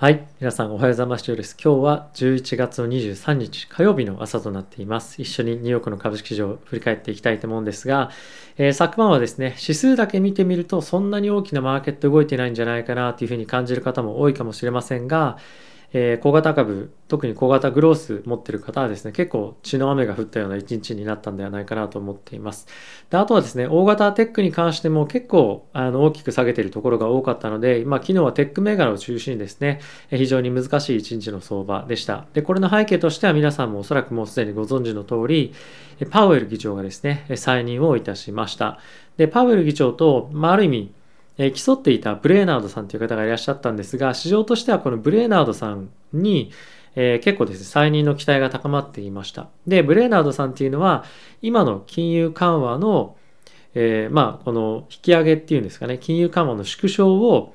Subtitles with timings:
[0.00, 0.28] はい。
[0.38, 1.34] 皆さんおはようございます。
[1.34, 1.56] です。
[1.60, 5.20] 今日は11月の23日火曜日の朝となっています。
[5.20, 8.12] 一緒にニューヨークの株式市場を振り返っていきたいと思うんですが、
[8.58, 15.36] えー、昨晩はですね、指数だけ見てみるとそんなに大きなマーケット動いてないんじゃないかなというふうに感じる方も多いかもしれませんが、
[15.92, 22.66] えー、小型株、特に小型グロース持ってる方はですね、結構血の雨が降ったような一日になったんではないかなと思っています。
[23.08, 29.80] であとはですね、大型テックに関しても結構あの大きく下げているところが多かったので、まあ、昨日はテック銘柄を中心にですね、
[30.10, 32.26] 非常に難しい一日の相場でした。
[32.34, 35.54] で、これの背景としては皆さんもおそらくもうすでにご存知の通り、
[36.10, 38.78] パウエル議長がですね、再任をいたしました。
[39.16, 40.92] で、パウエル議長と、まあ、ある意味、
[41.38, 46.50] え競っていたブレーナードさんという方がいらっしゃったんですが、市場としてはこのブレーナードさんに、
[46.96, 49.48] え、結構ですね、再任の期待が高まっていました。
[49.66, 51.04] で、ブレーナードさんっていうのは、
[51.40, 53.16] 今の金融緩和の、
[53.74, 57.54] えー、まあ、この引き上げっていうんですかね、金融緩和の縮小を、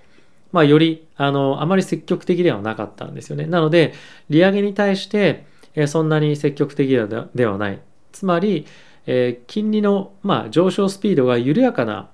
[0.53, 3.45] まあ、より、あの、あまり積極的ではなかったんですよね。
[3.45, 3.93] なので、
[4.29, 6.97] 利上げに対して、え、そんなに積極的
[7.33, 7.81] ではない。
[8.13, 8.65] つまり、
[9.07, 12.09] えー、金利の、まあ、上昇スピードが緩やかな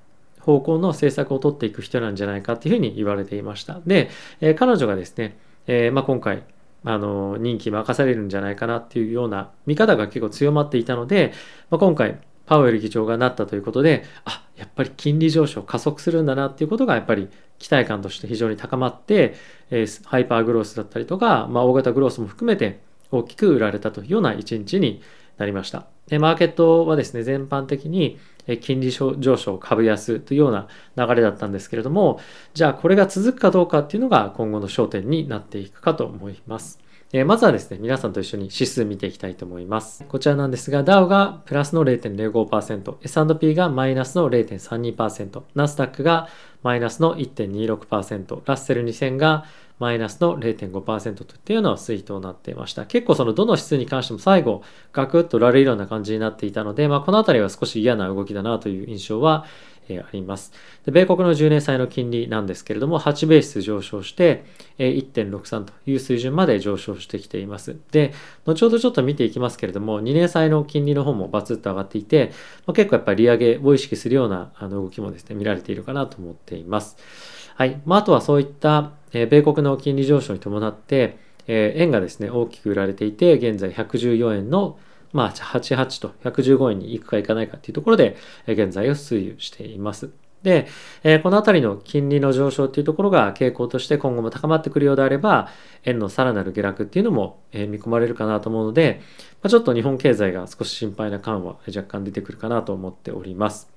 [0.50, 3.80] 方向の政策を取っていく人なんじゃないかっていうふうに言われていました。
[3.86, 4.10] で、
[4.42, 6.44] えー、彼女がですね、えー、まあ、今回、
[6.86, 11.34] あの任期任されるんじゃないかなっていうような見方が結構強まっていたので、
[11.70, 17.28] まあ、今回パウエル議長がなったということであやっぱり金利上昇加速するんだなっていうことがやっぱり
[17.60, 19.36] 期待感として非常に高まって、
[19.70, 22.80] えー、ハイパーグロースだったりとか、まあ、大型グロースも含めて
[23.12, 25.02] 大きく売られたというような一日に
[25.38, 25.88] なりました。
[26.08, 28.18] でマーケットはですね全般的に
[28.58, 32.20] 金利上昇株安というような流れだったんですけれども
[32.54, 36.80] じゃあこれが続くかどうかっていうのが今後の焦点になっていくかと思います。
[37.12, 40.06] えまずはですね、皆さんと一緒に指数見ていきたいと思います。
[40.08, 46.28] こちらなんですが、ダウがプラスの0.05%、S&P がマイナスの0.32%、ナスダックが
[46.62, 49.46] マイナスの1.26%、ラッセル2000が
[49.80, 52.86] マイナスの0.5%といったような推移となっていました。
[52.86, 54.62] 結構そのどの指数に関しても最後
[54.94, 59.46] ガクッと売られるような感じになっていたので、まあ、この辺りは少し嫌な動きだなという印象は
[59.98, 60.52] あります。
[60.86, 64.44] で米国の10年債の金利なんですけれども、8ベース上昇して、
[64.78, 67.76] え1.63という水準まで上昇してきています。
[67.92, 68.14] で、
[68.46, 72.32] 後ほどちょっと見ていきますけれども、2年債の金利の方もバツッと上がっていて、
[72.68, 76.98] 結構やっぱり利上げを意識するようなあの動きもですね、見られているかなと思っています。
[77.60, 77.82] はい。
[77.86, 84.80] まあ、あとはそういった、え米国の金利上昇に伴って、え円がですね、大きく売られていて、現在114円の
[85.12, 88.16] まあ、88と115円に行くか行かないかっていうところで、
[88.48, 90.10] え現在を推移しています。
[90.42, 90.68] で、
[91.04, 95.50] えこの辺りの金利の上昇っていうところが傾向として今後も高まってくるようであれば、
[95.84, 99.02] 円のさらなる下落っていうのも、え見込まれるかなと思うので、
[99.42, 103.70] ま、ちょっと日本経済が少し心配な感は若干出てくるかなと思っております。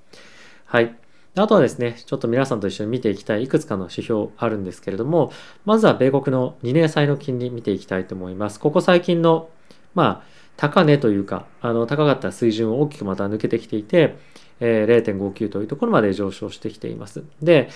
[0.67, 1.02] はい。
[1.35, 5.33] あとはですね、ちょっと皆さんと一緒に見ていきたいいくつかの指標あるんですけれども、
[5.65, 8.61] まずは米国の2年債の金利見ていきたいと思います。
[8.61, 9.49] ここ最近の、
[9.95, 14.17] まあ、高値というか、あの高かった水準を大きくまた抜けてきていて、
[14.61, 17.25] え、0.59というところまで上昇してきています。
[17.41, 17.71] で、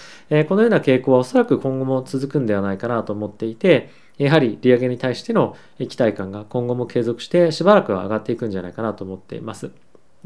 [0.49, 9.71] このような傾向はおそらく今後も続くんではないかなと思っていて、やはり利上げに対しての期待感が今後も継続してしばらくは上がっていくんじゃないかなと思っています。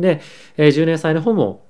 [0.01, 0.21] で、
[0.57, 1.63] 10年債の方も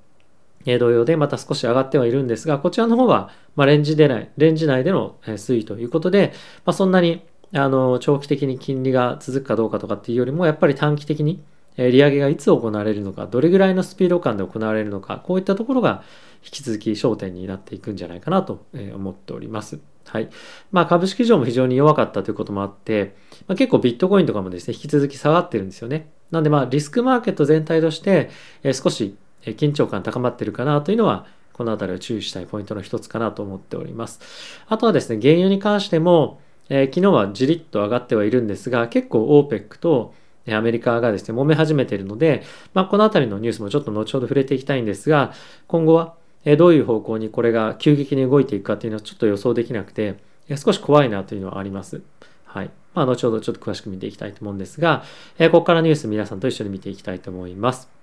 [0.66, 6.32] え同様でまた少し上がってはいるんですが、こちらの方は、まレンジでない、レンジ内での推移ということで、
[6.64, 7.22] まあ、そんなに
[7.52, 11.42] あの長期的に金利が続くかどうかとかっていうよりもやっぱり短期的に
[11.76, 16.04] 利上げがいつ行われるのかどれぐらいのスピード感で行われるのかこういったところが
[16.44, 19.78] 引き続き焦点になっていくんじゃないかなと思っております。
[20.06, 20.30] はい。
[20.72, 23.14] まあ株式市場も非常に弱かったということもあって、
[23.46, 26.10] まあ、結構ビットコインとかもですね、引き続き下がってるんですよね。
[26.30, 28.30] なんでまあリスクマーケット全体として
[28.62, 34.20] え少し緊張感高まってるかなというのはこの辺りを注意したいポイントの一つかなと思っております。
[34.68, 36.40] あとはですね、原油に関しても
[36.70, 40.14] えー、昨日はじりっと上がってはいるんですが、結構 OPEC と
[40.48, 42.42] アメリカがですね、揉め始めているので、
[42.72, 45.32] まあ、このあたりのニュースもちょっと後ほど触れていきたいんですが、
[45.66, 46.14] 今後は
[46.56, 50.16] どういう方向にこれが急激に動いていくかっていうのはちょっと予想できなくて、
[50.56, 52.02] 少し怖いなというのはあります。
[52.44, 52.70] はい。
[52.94, 55.02] まあ、後ほどちょっと詳しく見ていきたいと思うんですが、
[55.38, 57.99] えここからニュース皆さんと一緒に見ていきたいと思います。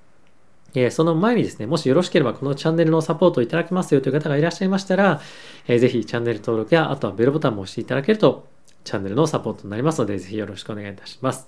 [0.75, 5.21] えその前にですね、もしよろしければこのチャンネルのサポートをいただけますよという方がいらっしゃいましたら、
[5.67, 8.47] えー、ぜひチャンネル登録や、あとはベルボタンも押していただけると
[8.83, 11.45] チャンネルのサポートになりますので、ぜひよろしくお願いいたします。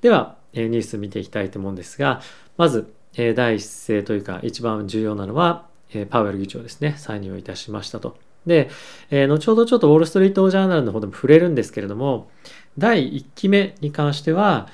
[0.00, 2.20] では、えニュース見ていきたいと思うんですが、
[2.56, 8.16] まず、え第一声というか、一番重要なのは、えパウエル議長ですね、再任をいたしましたと。
[8.46, 8.70] で、
[9.10, 12.30] え後ほどちょっとウォール・ストリート・ジャーナルの方でも触れるんですけれども、
[12.78, 14.68] 第1期目に関しては、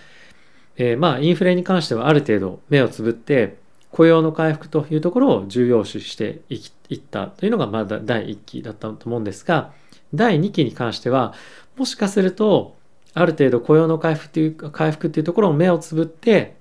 [0.78, 3.56] え、まあインフレに関してはある程度目をつぶって
[3.96, 6.56] 雇用の回復というところを重要視してい
[6.96, 9.72] ったというのがまだ第1期だったと思うんですが
[10.12, 11.32] 第2期に関しては
[11.76, 12.76] もしかすると
[13.14, 16.56] ある程度雇用の回復っていう回復っていうところを目をつぶって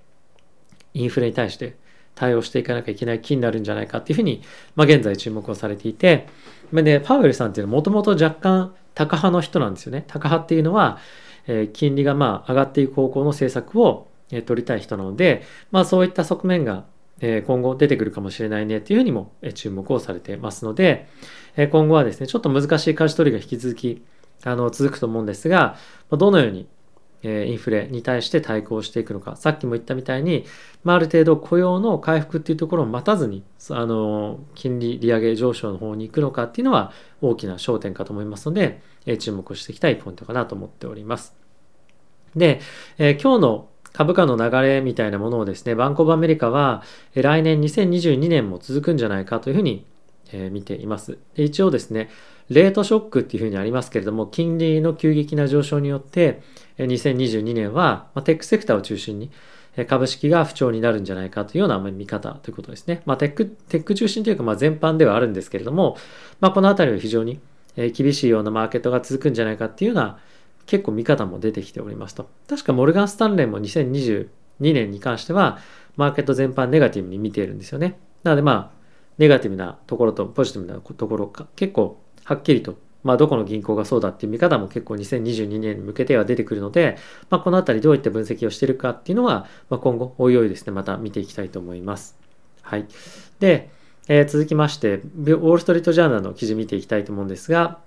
[0.93, 1.75] インフレに対して
[2.15, 4.41] 対応していかなきゃいけない期になるんじゃないかっていうふうに、
[4.77, 6.27] まあ、現在注目をされていて、
[6.71, 10.05] でパウエルさんっていうのはもともと若干タカ派の人なんですよね。
[10.07, 10.99] タカ派っていうのは、
[11.47, 14.07] えー、金利がまあ上がっていく方向の政策を、
[14.47, 16.85] 取りたい人なので、まあ、そういった側面が、
[17.21, 21.07] え、今後出てくるかもしれないねっていうふうにも、注目をされてますので、
[21.55, 24.03] え、今後はですねちょっと難しい舵取りが引き続き
[24.43, 25.77] あの続くと思うんですが、
[26.11, 26.67] どのように
[27.23, 30.45] インフレに対して対抗していくのかさっきも言ったみたいに、
[30.83, 36.91] まあ、ある程度雇用の回復っていうところを待たずにあの金利利上げ上昇の方に行くのかっていうのは
[37.21, 38.81] 大きな焦点かと思いますので、
[39.17, 41.35] 注目していきたいポイントかなと思っております。
[42.35, 42.59] で、
[42.99, 46.83] え今日の株価の流れみたいなものをですねバンコブアメリカは
[47.13, 49.85] 来年2022年も続くんじゃないかというふうに
[50.51, 51.17] 見ています。
[51.35, 52.09] で一応ですね
[52.49, 56.41] レートショックっていうふうにありますけれども、金利の急激な上昇によって、
[56.77, 59.31] 2022年は、まテックセクターを中心に、
[59.87, 63.01] 株式が不調になるんじゃないかというような見方ということですね。
[63.05, 65.97] まあ、テック、テック中心というか、まあ、全般ではあるんですけれども、
[66.39, 67.39] まあ、このあたりは非常に
[67.75, 70.19] 厳しいようなマーケットが続くんじゃないかっていうような、
[70.65, 72.29] 結構見方も出てきておりますと。
[72.47, 74.27] 確かモルガン・スタンレーも2022
[74.59, 75.59] 年に関しては、
[75.95, 77.99] マーケット全般ネガティブに見ているんですよね。
[78.23, 78.75] なのでまあ、
[79.17, 86.97] ネガティブなところとポジティブなところか、結構はっきりと、まあ、どこの銀行がそうだっていう見方も結構2022年に向けては出てくるので、
[87.29, 92.17] まあ、このあたりどういった分析をしているかっていうのは、まあ、今後、おいおいですね、また見ていきたいと思います。
[92.61, 92.87] はい。
[93.39, 93.69] で、
[94.07, 97.79] えー、続きまして、ウォール・ストリート・ジャーナルの記事見ていきたいと思うんですが、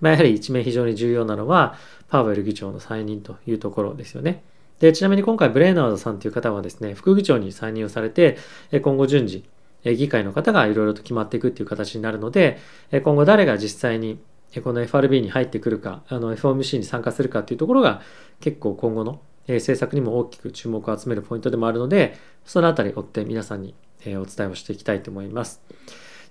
[0.00, 1.76] まあ、やはり一面非常に重要なのは、
[2.08, 4.42] パウエル議長の再任というところですよね。
[4.80, 8.38] で、ちなみに今回、ブレーナードさんという方はですね、副議長に再任をされて、
[8.82, 9.44] 今後順次、
[9.84, 12.58] 議会の方がいろいろと決まっていくっていう形になるので、
[13.02, 14.18] 今後誰が実際に
[14.62, 18.00] この FRB に入ってくるか、FOMC に参加するかっていうところが
[18.40, 23.74] 結構今後の政策にも大きく注目を集めるポイントでもあるので、そのあたり追って皆さんに
[24.06, 25.60] お伝えをしていきたいと思います。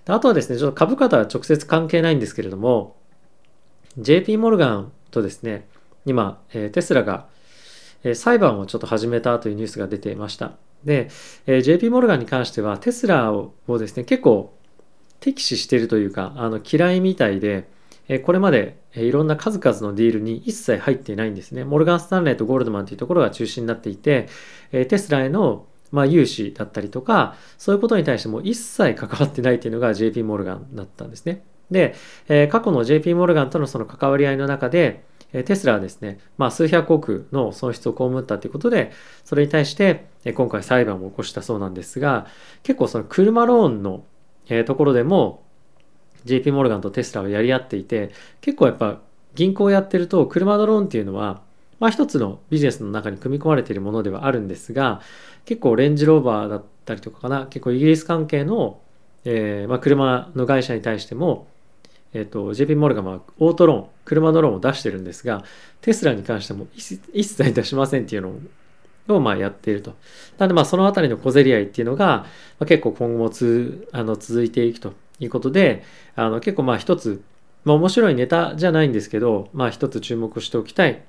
[0.06, 2.96] あとはですね、ちょっと株価とは直接関係ないんですけれども、
[3.98, 5.66] JP モルガンとですね、
[6.06, 7.26] 今、えテスラが
[8.04, 10.52] え裁判をちょっと始めたというニュースが出ていました。
[10.84, 11.08] で、
[11.46, 14.54] え、JP モルガンに関してはテスラをですね結構
[15.20, 17.68] 敵視しているというかあの嫌いみたいで、
[18.08, 24.28] え、これまで、え、いろんな数々のディールに一切入っていないんですねモルガン・スタンレーとゴールドマンというところが中心になっていて、
[24.72, 31.94] え、テスラへのまあ、融資だったりとかそういうことに対しても一切関わってないというのが JP モルガンだったんですねで、
[32.28, 38.92] えー、過去の JP モルガンとのその関わり合いの中でテスラはですね、まあ、数百億の損失を被ったということで、
[39.24, 42.26] それに対して今回裁判を起こしたそうなんですが、
[42.62, 44.04] 結構その車ローンの
[44.64, 45.42] ところでも
[46.24, 48.10] JP モルガンとテスラはやり合っていて、
[48.40, 49.00] 結構やっぱ
[49.34, 51.42] 銀行をやってると車のローンっていうのは、
[51.78, 55.02] まあ一つのビジネスの中に組み込まれているものではあるんですが、
[55.44, 58.80] 結構レンジローバーだったりとかかな、結構イギリス関係の、
[59.26, 61.46] えーまあ、車の会社に対しても、
[62.14, 65.44] えっ、と、JP モルガンはオートローン、車のローンを出してるんですが、
[65.80, 68.30] テスラに関しても一切出しませんっていうの
[69.16, 69.90] をまあやっていると。
[70.38, 72.26] なのでまあそのあたりの小競り合いっていうのが、ま
[72.60, 75.84] あ、結構今後もつあの続いていくということで、
[76.16, 77.22] あの結構まあ一つ、
[77.64, 81.02] まあ、面白いネタじゃないんですけど、まあ一つ注目しておきたい、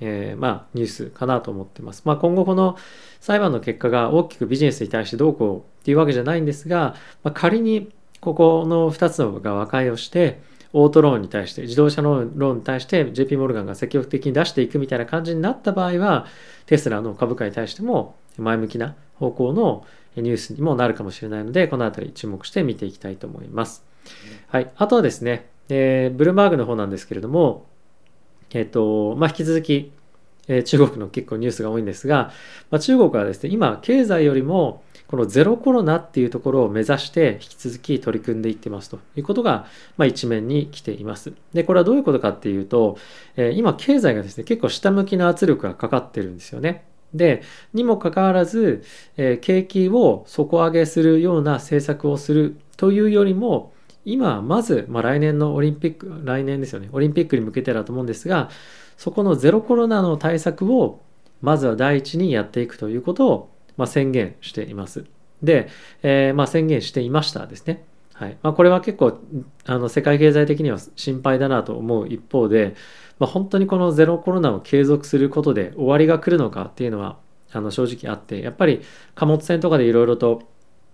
[0.00, 2.02] えー、まあニュースかなと思ってます。
[2.04, 2.76] まあ今後この
[3.20, 10.40] 裁判の結果が大きくビジネスに対してどうこうっていうわけじゃないんですが、まあ、仮にここの2つのが和解をして、
[10.72, 16.26] オートローンに対して、自動車のローンに対して JP モルガンが積極的に出していくみたいな感じになった場合は、
[16.66, 23.84] テスラの株価に対しても前向きな方向のニュースにもなるかもしれないので、このあたり注目して見ていきたいと思います。
[24.48, 24.70] はい。
[24.76, 27.66] あとはですね、えー、ブルーマーグの方なんですけれども、
[28.50, 29.92] えっ、ー、と、まあ、引き続き、
[30.48, 32.32] え、中国の結構ニュースが多いんですが、
[32.70, 41.32] まあ、中国はですね、今、経済よりもこのゼロコロナっていうところを目指して引き続き取り組んでいってますということが、まあ、一面に来ています。
[41.52, 42.98] で、これはどういうことかっていうと、
[43.36, 46.84] えー、今経済がですね、結構下向きな圧力がかかってるんですよね。
[47.14, 48.82] で、にもかかわらず、
[49.16, 53.72] えー、景気を底上げするような政策をするというよりも、
[54.04, 58.50] 今まず、まあ、来年のオリンピック、来年ですよね、オリンピックに向けてだと思うんですが、
[58.96, 61.00] そこのゼロコロナの対策を
[61.42, 65.04] まずは第一にやっていくということをまあ、宣言しています。
[65.42, 65.68] で、
[66.02, 67.84] えー、まあ、宣言していましたですね。
[68.14, 69.20] はいまあ、これは結構
[69.66, 72.74] あの世界経済的には心配だなと思う一方で、
[73.18, 77.18] まあ、本当にこのゼロコロナを継続することで終わりが来るのかっていうのは
[77.52, 78.80] あの正直あってやっぱり
[79.14, 80.44] 貨物船とかでいろいろと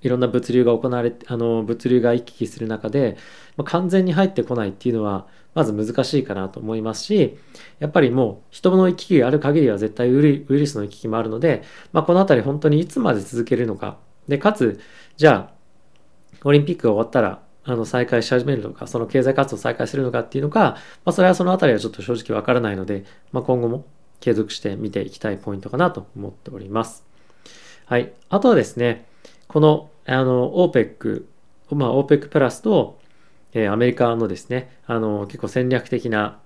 [0.01, 3.17] いろんな物流が行われあの物流が行き来する中で、
[3.57, 7.39] まあ、完全に入ってこないっていうのはまず難しいかなと思いますし、
[7.79, 13.99] やっぱりもう人の行き来がある限りは絶対ウイルスの行き来もあるので、まあ、このあたり本当にいつまで続けるのか。
[14.29, 14.81] で、かつ、
[15.17, 15.55] じゃあ、
[16.45, 23.85] オリンピックが終わったら、あの再開し始めるのか、その経済活動を再開するのかっていうのか、まあ、それはそのあたりはちょっと正直わからないので、まあ、今後も
[24.21, 27.05] 継続して見ていきたいポイントかなと思っております。
[27.87, 28.13] はい。
[28.31, 29.07] あとはですね、
[29.49, 31.25] この、あの、OPEC、
[31.71, 32.99] まあ、OPEC プラスと、
[33.55, 36.39] え、アメリカのですね、あの、結構戦略的な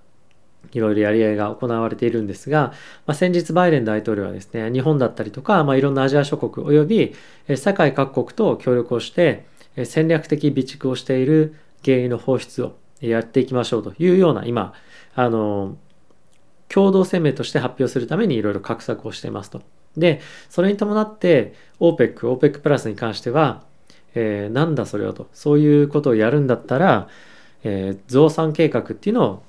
[0.73, 2.73] いろいろやり合いが行われているんですが、
[3.05, 7.15] まあ、先日バイデン大統領はですね、日本だったりとか、まあ、いろんなアジア諸国及び
[7.55, 9.45] 世界各国と協力をして、
[9.85, 14.73] 戦略的備蓄をしている原油の放出をやっていきましょうというような今、
[15.15, 15.77] あの、
[16.69, 19.61] 共同声明として発表するためにいろいろ画策をしていますと。
[19.95, 23.63] で、それに伴って OPEC、OPEC プラスに関しては、
[24.19, 27.07] えー、なんだそれはと、そういうことをやるんだったら、
[27.63, 29.43] えー、増産計画っていうのを、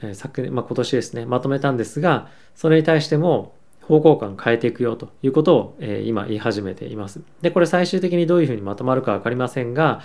[0.00, 7.20] えー、昨年、まあ、今年ですね、まとめたんですが、それに対しても方向感変えていくよということを、えー、今言い始めています。
[7.42, 10.02] で、これ最終的にどういうふうにまとまるかわかりませんが、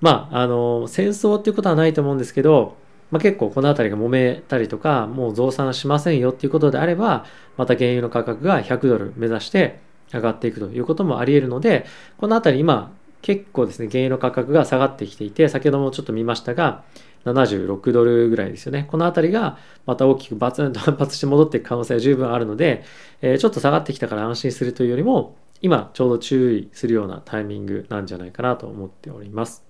[0.00, 2.76] まあ、あの、戦争っていうことはないと思うんですけど、
[3.10, 9.80] まあ、結構この辺りが揉めたりとか、もう増産しませんよっていうことであれば、また原油の価格が100ドル目指して
[10.12, 11.86] 上がっていくということもあり得るので、
[12.18, 12.92] この辺り今
[13.22, 16.82] 結構ですね、原油の価格が下がってきていて、先ほどもちょっと見ましたが、
[17.24, 18.86] 76ドルぐらいですよね。
[18.90, 22.82] この辺りがまた大きくバツンと 反発して戻っていく可能性は十分あるので、
[23.22, 29.64] えー、ちょっと下がってきたから安心するというよりも、今ちょうど注意するようなタイミングなんじゃないかなと思っております。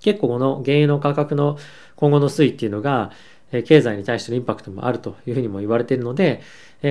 [0.00, 1.58] 結構この原油の価格の
[1.94, 3.12] 今後の推移っていうのが、
[3.50, 6.42] 経済に対してのインパクトもあるというふうにも言われているので、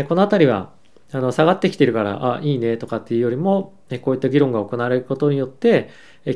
[0.08, 0.72] このあたりは
[1.12, 5.90] あの下がってきてるから、あ、いいねとかっていうよりも、こういった議論が行われることによって、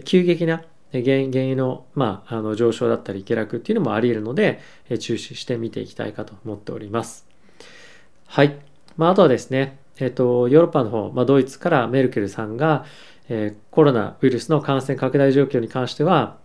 [0.06, 0.63] 急激な
[0.94, 4.62] 原油の,、まあ、あの上昇だったり下落っていうのもあり得るので、
[5.00, 7.28] 注視して見ていきたいかと思っております。
[8.25, 8.58] はい。
[8.98, 12.86] まあ、あとはですね、えっ、と、ヨーロッパの方、まあ、ドイツからメルケルさんが、
[13.30, 16.38] えー、コロナウイルスの感染拡大状況に関しては、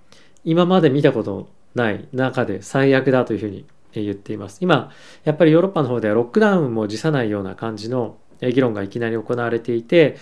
[0.44, 3.66] 今まで見たことない中で最悪だというふうに
[4.02, 4.58] 言っています。
[4.60, 4.90] 今、
[5.24, 10.16] やっぱりヨーロッパの方ではロックダウンも辞さないような感じの議論がいきなり行われていて、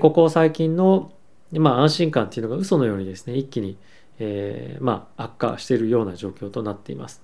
[0.00, 1.12] ここ最近の、
[1.52, 3.76] まあ、安心感っていうのが嘘のようにですね、一気に、
[4.18, 7.22] えー、まあ、悪化しているような状況となっています。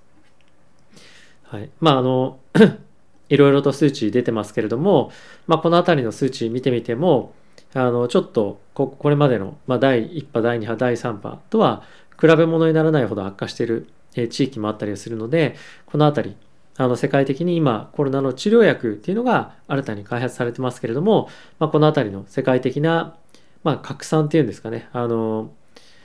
[1.44, 1.70] はい。
[1.80, 2.38] まあ、あの
[3.28, 5.12] いろいろと数値出てますけれども、
[5.46, 7.32] まあ、この辺りの数値見てみても、
[7.74, 11.84] あの、ちょっとこ、これまでの、まあ、第1波、第2波、第3波とは、
[12.20, 16.36] 比べ物にならないほど悪化している地域もあったりするので、この辺り、
[16.76, 23.16] あの世界的に今コロナの治療薬っていうのが新たに開発されてますけれども、まあ、この辺りの世界的な、
[23.64, 25.52] まあ、拡散っていうんですかね、あの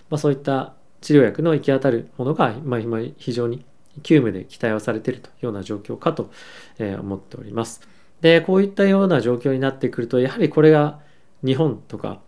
[0.09, 3.63] まあ、そういった治療薬の行き当たるものが、まあ、今非常に
[4.03, 6.29] 急務で期待をされているというような状況かと
[6.79, 7.81] 思っております。
[8.21, 10.99] で、こういったような状況になってくると、やはりこれが
[11.45, 12.19] 日本とか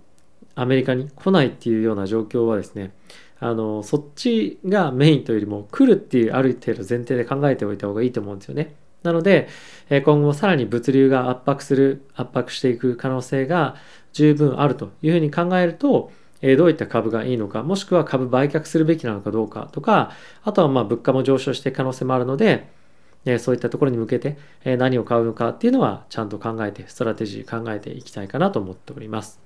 [0.56, 2.92] アメリカに来ないっていうような状況はですね、
[3.40, 8.76] あのそっちがメインというよりも来るっていうある程度前提で考えておいた方がいいと思うんですよね。
[9.04, 9.48] なので
[9.90, 13.76] 今後さらに物流が圧迫する圧迫していく可能性が
[14.12, 20.12] 十分あるというふうに考えるとどういった株がいいのかもしくは株売却するべきなのかどうかとか
[20.44, 22.68] あとはまあ物価も上昇していく可能性もあるので
[23.40, 24.38] そういったところに向けて
[24.78, 29.40] 何を買うのかっていうのはちゃんと考えてストラテジー考えていきたいかなと思っております。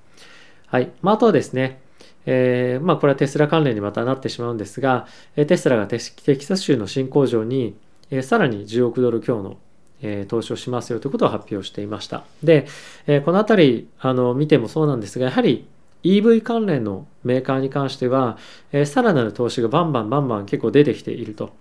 [0.68, 0.92] はい。
[1.02, 1.82] まあ、あとはですね、
[2.26, 7.76] えー、まあこれはテスラ関連にまたなってしまうんですが、テスラがテキサス州の新工場に、
[8.10, 9.58] えさらに10億ドル強の、
[10.04, 12.24] え投資をしますよということを発表していました。
[12.44, 12.68] で、
[13.08, 15.66] えこのあたりあの見てもそうなんですが、やはり
[16.04, 18.38] EV 関連のメーカーに関しては、
[18.72, 21.54] えさらなる投資がバンバンバンバン結構出てきていると。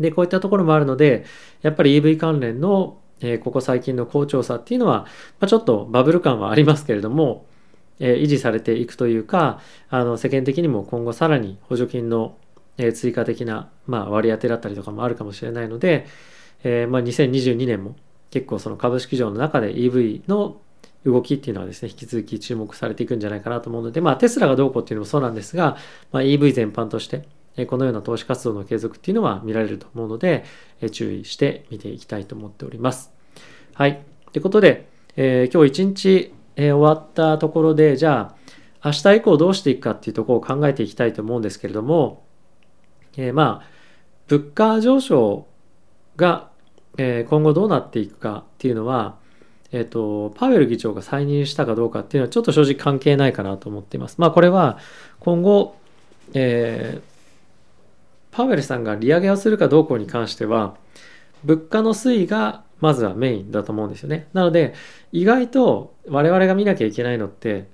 [0.00, 1.24] で、こういったところもあるので、
[1.62, 5.06] やっぱり EV 関連の、えここ最近の好調さっていうのは、
[5.38, 7.44] まあ、ちょっとバブル感はありますけれども、
[7.98, 12.36] え維持されていくというかあの世間的にも今後さらに補助金の、
[12.78, 16.06] え追加的な、まあ、割り当てだったりとかもあるかもしれないので、
[16.64, 17.96] えまあ、2022年も
[18.30, 20.56] 結構その株式上の中で EV の
[21.04, 25.76] 動きっていうのはですね、引き続き注目されていくんじゃないかなと思うので、まあ、テスラがどうこうっていうのもそうなんですが、
[26.12, 27.26] まあ、EV 全般として、
[27.66, 30.44] このような投資活動の継続っていうのは見られると思うので、
[30.92, 33.12] 注意して見ていきたいと思っております。
[33.74, 34.02] はい。
[34.32, 38.34] ということで、えー、今日一日え、終わったところでじゃ
[38.82, 42.24] あ明日以降どうしていくかっていうところを考えていきたいと思うんですけれども、
[43.16, 43.66] えー、まあ
[44.28, 45.46] 物価上昇
[46.16, 46.48] が、
[46.98, 49.16] え、今後どうなっていくかっていうのは、
[49.72, 54.16] えーと、パウエル議長が再任したかどうかっていうのはちょっと正直関係ないかなと思っています。
[54.18, 54.78] まあこれは
[55.20, 55.76] 今後、
[56.34, 57.12] えー
[58.32, 60.74] パウエルさんが利上げをするかどうこうに関しては
[61.44, 64.26] 物価の推移がまずはメインだと思うんですよね。
[64.32, 64.74] なので
[65.12, 67.68] 意外と我々が見なきゃいけないのって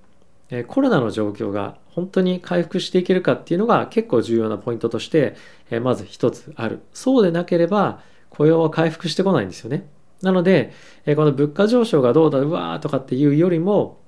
[0.69, 5.35] コロナの状況が本当に回復していけるかっていうのが結構重要なポイントとして
[5.83, 6.81] まず一つある。
[6.93, 9.89] そうでなければ雇用は回復してこないんですよね。
[10.23, 10.73] なので
[11.17, 13.99] この物価上昇がどうだうわーとかっていうよりも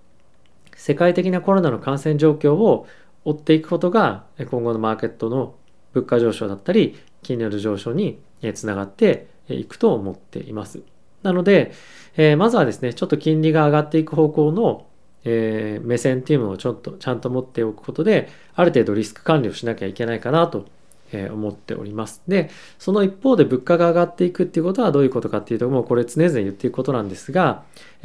[0.76, 2.87] 世界的なコロナの感染状況を
[3.25, 5.54] 追っていくことが今後のマーケットの
[5.92, 8.19] 物価上昇だったり金利の上昇に
[8.54, 10.80] つながっていくと思っています。
[11.23, 11.73] なので、
[12.16, 14.87] えー、まずはですね、ちょっと金利が上がっていく方向の、
[15.25, 20.66] えー、目線っていうのをちょっとちゃんと持っておくことで、ある程度リスク管理をしなきゃいけないかなと
[21.12, 22.23] 思っております。
[22.26, 27.64] で、その一方で物価が上がっていくっていうことはどういうことかっていうと、もうこれ常々言っていくことなんですが、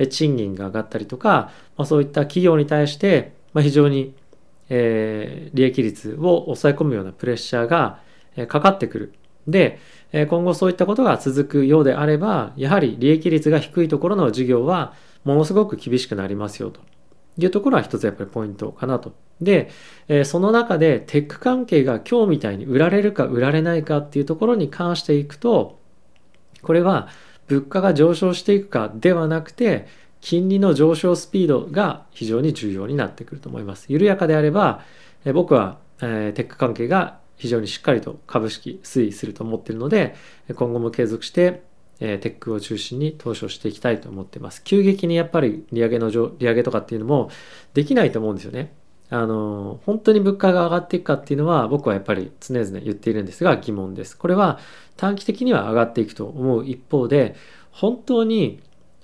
[0.09, 4.13] 賃金が上がったりとか、まあ、そういった企業に対して、まあ、非常に、
[4.69, 7.99] えー、利益率を抑え込むようなプレッシャーが
[8.47, 9.13] かかってくる。
[9.47, 9.79] で、
[10.29, 16.81] 今後そういったことが続くようであれば、やはり利益率が低いところの事業はものすごく厳しくなりますよと
[17.37, 19.13] いうところは一つやっぱりポイントかなと。
[19.41, 19.69] で、
[20.23, 25.79] その中でテック関係が今日みたいに売られるか売られないかっていうところに関していくと、
[26.61, 27.09] これは
[27.47, 29.87] 物価が上昇していくかではなくて、
[30.21, 33.85] 金利の上昇スピードが非常に重要になってくると思います。
[33.89, 34.81] 緩やかであれば、
[35.33, 40.15] 僕はテック関係が非常にしっかりと株式推移すると思っているので
[40.55, 41.63] 今後も継続して
[41.99, 44.63] テックを中心に投資をしていきたいと思っています。
[44.63, 47.29] 急激にやっぱり利上げの利上げとかっていうのも
[47.73, 48.73] できないと思うんですよね。
[49.09, 54.17] あの本当に物価が上がっていくかっていうのは僕はやっぱり常々言っているんですが疑問です。
[54.17, 54.59] これは
[54.97, 56.65] 短期的には上がっていくと思う。
[56.65, 57.35] 一方で
[57.71, 58.61] 本当に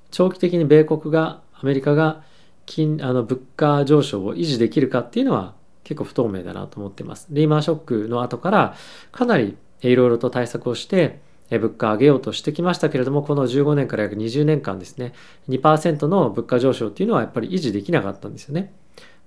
[0.09, 2.23] 長期的に米国がアメリカが
[2.65, 5.53] 金あの物価上昇を維持できるかっていうのは
[5.91, 7.27] 結構不透明だなと思ってます。
[7.29, 8.75] リーマンショックの後から
[9.11, 11.19] かなりいろいろと対策をして
[11.49, 15.11] 物価上げようとしてきましたけれども、この15年から約20年間ですね、
[15.49, 18.71] 2%の物価上昇っていうのはやっぱり維持できなかったんですよね。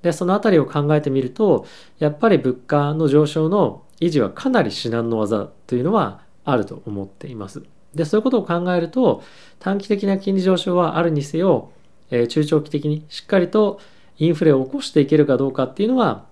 [0.00, 1.66] で、そのあたりを考えてみると、
[1.98, 7.62] やっぱり物価の上昇の維持はかなり至難の技というのはあると思っています。
[7.94, 9.22] で、そういうことを考えると、
[9.59, 11.72] 短期的な金利上昇はあるにせよ、
[12.11, 13.81] え、中長期的にしっかりと
[14.18, 16.27] インフレを起こしていけるかどうかっていうのは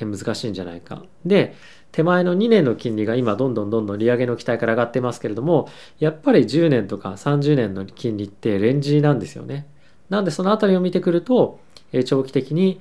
[0.00, 1.02] 難しいんじゃないか。
[1.24, 1.54] で、
[1.92, 5.68] 手前の2年の金利が今どんどんどんどん利上げの期待から上がってますけれども、
[6.00, 9.66] やっぱり10年とか30年の金利ってレンジなんですよね。
[10.10, 11.60] なんでそのあたりを見てくると、
[12.04, 12.80] 長期的に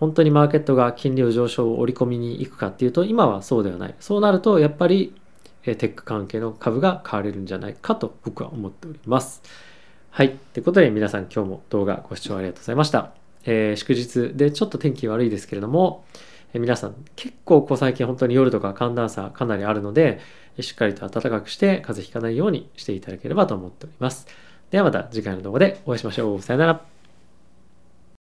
[0.00, 3.94] 本当にマーケットが金利を上昇を織り込みに行くかっていうと、今はそうではない。
[4.00, 5.14] そうなると、やっぱり
[5.64, 9.42] テック関係の株が買われるんじゃないかと僕は思っております。
[10.10, 10.36] はい。
[10.52, 13.12] ということで皆さん今日も動画ご視聴ありがとうございました。
[13.44, 16.04] えー、祝日でちょっと天気悪いですけれども、
[16.54, 20.20] え皆さん結構こう最近本当に夜とか寒暖差かなりあるので、
[20.60, 24.26] しっかりと暖かくして風邪ひかないようにしていただければと思っております。
[24.70, 26.42] ではまた次回の動画でお会いしましょう。
[26.42, 26.95] さよなら。